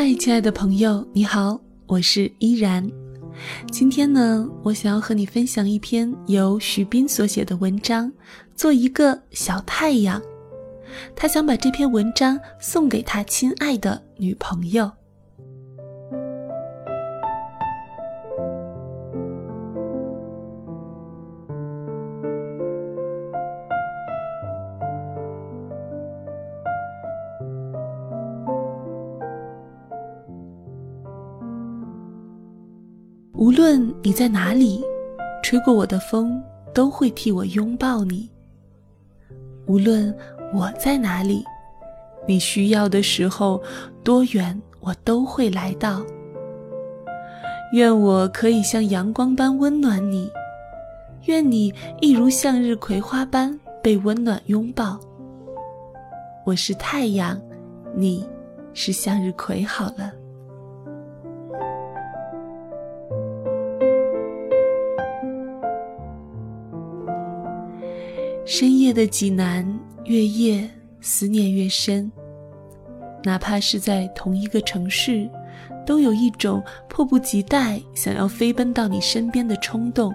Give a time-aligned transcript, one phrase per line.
[0.00, 2.88] 嗨，亲爱的朋友，你好，我是依然。
[3.68, 8.06] 今天呢，我想要和你分享一篇由徐斌所写的文章，
[8.54, 10.20] 《做一个小太阳》。
[11.16, 14.88] 他想把这篇文章送给他亲爱的女朋友。
[33.38, 34.84] 无论你在哪里，
[35.44, 36.42] 吹过我的风
[36.74, 38.28] 都会替我拥抱你。
[39.66, 40.12] 无论
[40.52, 41.44] 我在哪里，
[42.26, 43.62] 你需要的时候，
[44.02, 46.04] 多远我都会来到。
[47.72, 50.28] 愿我可以像阳光般温暖你，
[51.26, 54.98] 愿你一如向日葵花般被温暖拥抱。
[56.44, 57.40] 我是太阳，
[57.94, 58.28] 你
[58.74, 60.12] 是向日葵，好了。
[68.50, 70.66] 深夜的济南，越夜
[71.02, 72.10] 思念越深。
[73.22, 75.28] 哪怕是在同一个城市，
[75.84, 80.14] 都有一种迫不及待想要飞奔到你身边的冲动。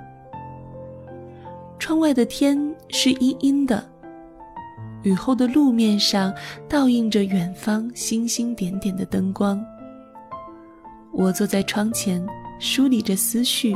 [1.77, 3.87] 窗外的天是阴阴的，
[5.03, 6.33] 雨后的路面上
[6.67, 9.63] 倒映着远方星星点点的灯光。
[11.11, 12.25] 我坐在窗前，
[12.57, 13.75] 梳理着思绪，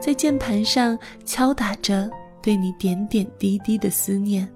[0.00, 2.10] 在键盘上敲打着。
[2.42, 4.48] 对你点点滴滴的思念，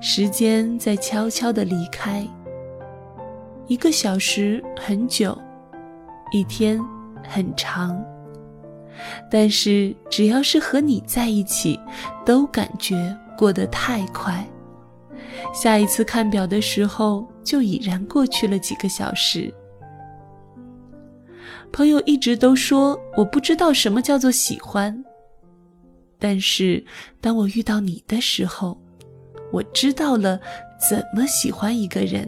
[0.00, 2.26] 时间在悄悄的离开。
[3.66, 5.36] 一个小时很久，
[6.32, 6.80] 一天
[7.26, 8.02] 很长，
[9.30, 11.80] 但是只要是和你在一起，
[12.24, 14.46] 都感觉过得太快。
[15.52, 19.52] 下一次看表的时候，就已然过去了几个小时。
[21.72, 25.04] 朋友一直都说，我不知道什么叫做喜欢。
[26.26, 26.82] 但是，
[27.20, 28.80] 当我遇到你的时候，
[29.52, 30.40] 我知道了
[30.88, 32.26] 怎么喜欢一个人。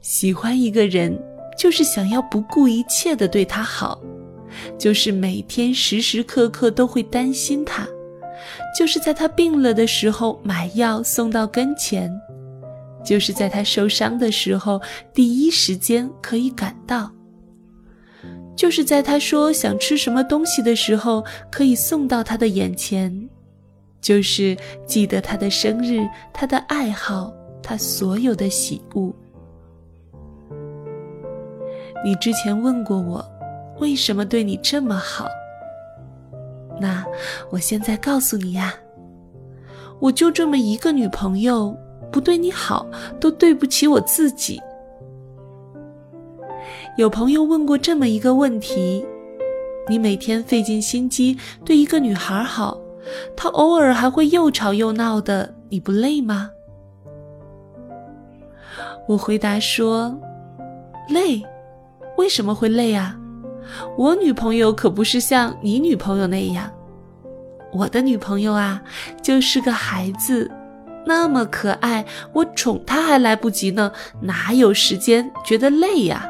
[0.00, 1.22] 喜欢一个人，
[1.54, 4.00] 就是想要不顾一切的对他好，
[4.78, 7.86] 就是每天时时刻刻都会担心他，
[8.74, 12.10] 就是在他病了的时候买药送到跟前，
[13.04, 14.80] 就是在他受伤的时候
[15.12, 17.12] 第一时间可以赶到。
[18.54, 23.10] 就是在他说想吃什么东西的时候，可以送到他的眼前；
[24.00, 27.32] 就是记得他的生日、他的爱好、
[27.62, 29.12] 他所有的喜恶。
[32.04, 33.24] 你之前问过我，
[33.80, 35.26] 为什么对你这么好？
[36.80, 37.04] 那
[37.50, 38.74] 我现在告诉你呀，
[40.00, 41.76] 我就这么一个女朋友，
[42.10, 42.86] 不对你好，
[43.20, 44.60] 都对不起我自己。
[46.96, 49.02] 有朋友问过这么一个问题：
[49.88, 52.78] 你每天费尽心机对一个女孩好，
[53.34, 56.50] 她偶尔还会又吵又闹的，你不累吗？
[59.08, 60.14] 我回答说：
[61.08, 61.42] 累，
[62.18, 63.18] 为什么会累啊？
[63.96, 66.70] 我女朋友可不是像你女朋友那样，
[67.72, 68.82] 我的女朋友啊，
[69.22, 70.50] 就是个孩子，
[71.06, 72.04] 那么可爱，
[72.34, 76.28] 我宠她还来不及呢，哪有时间觉得累呀？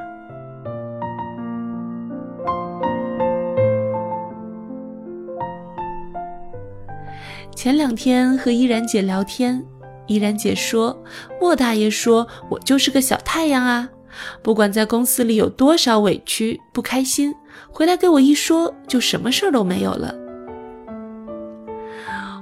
[7.54, 9.64] 前两天和依然姐聊天，
[10.06, 11.00] 依然姐说
[11.40, 13.88] ：“莫大爷说我就是个小太阳啊，
[14.42, 17.32] 不管在公司里有多少委屈不开心，
[17.70, 20.14] 回来给我一说，就什么事儿都没有了。”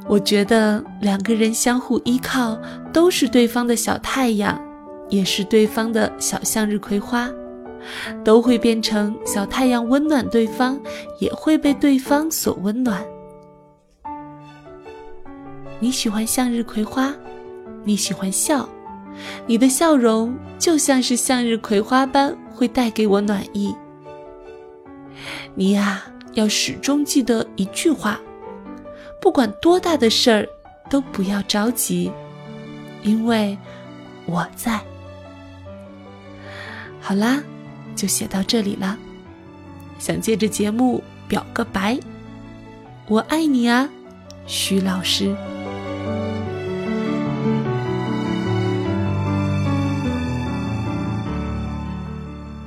[0.08, 2.58] 我觉得两个人相互依靠，
[2.92, 4.58] 都是对方的小太阳，
[5.08, 7.30] 也是对方的小向日葵花，
[8.24, 10.80] 都会变成小太阳温暖对方，
[11.18, 13.04] 也会被对方所温暖。
[15.82, 17.14] 你喜欢向日葵花，
[17.84, 18.68] 你喜欢笑，
[19.46, 23.74] 你的笑容就像是向日葵花般，会带给我暖意。
[25.54, 26.04] 你呀，
[26.34, 28.20] 要始终记得一句话：
[29.22, 30.46] 不管多大的事儿，
[30.90, 32.12] 都不要着急，
[33.02, 33.56] 因为
[34.26, 34.78] 我在。
[37.00, 37.42] 好啦，
[37.96, 38.98] 就写到这里了。
[39.98, 41.98] 想借着节目表个白，
[43.08, 43.88] 我爱你啊，
[44.46, 45.34] 徐老师。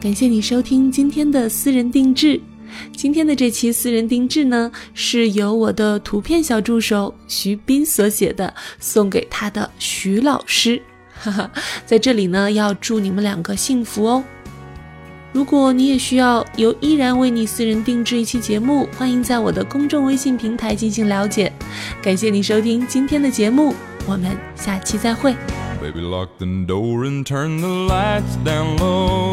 [0.04, 2.38] 感谢你收听今天的私人定制。
[2.92, 10.82] 今天的这期私人定制呢，是由我的图片小助手徐斌所写的，送给他的徐老师。
[11.14, 11.50] 哈哈，
[11.86, 14.22] 在这里呢，要祝你们两个幸福哦。
[15.32, 21.50] 如果你也需要由依然为你私人定制一期节目，欢迎在我的公众微信平台进行了解。
[22.02, 23.74] 感谢你收听今天的节目，
[24.06, 25.34] 我们下期再会。
[25.82, 29.33] Baby, lock the door and turn the lights down low.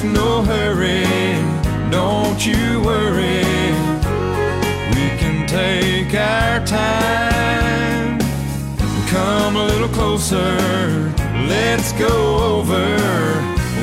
[0.00, 1.02] There's no hurry,
[1.90, 3.42] don't you worry.
[4.94, 8.20] We can take our time
[9.08, 10.54] come a little closer.
[11.48, 12.14] Let's go
[12.58, 12.86] over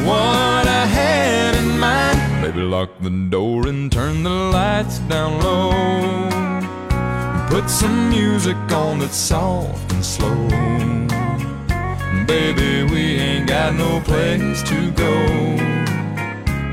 [0.07, 2.17] what I had in mind.
[2.41, 5.71] Baby, lock the door and turn the lights down low.
[7.49, 10.47] Put some music on that's soft and slow.
[12.25, 15.75] Baby, we ain't got no place to go.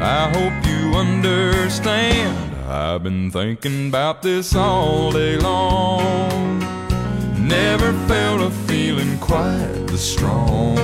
[0.05, 2.57] I hope you understand.
[2.67, 6.59] I've been thinking about this all day long.
[7.39, 10.77] Never felt a feeling quite this strong.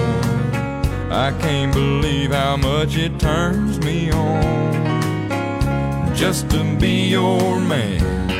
[1.11, 8.38] I can't believe how much it turns me on just to be your man.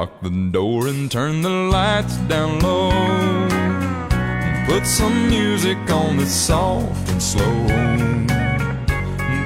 [0.00, 2.88] Lock the door and turn the lights down low.
[4.64, 7.66] Put some music on that's soft and slow.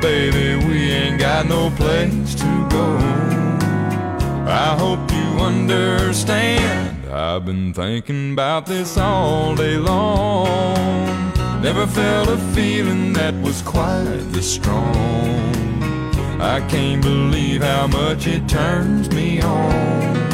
[0.00, 2.86] Baby, we ain't got no place to go.
[4.46, 7.04] I hope you understand.
[7.10, 10.76] I've been thinking about this all day long.
[11.62, 15.50] Never felt a feeling that was quite this strong.
[16.40, 20.33] I can't believe how much it turns me on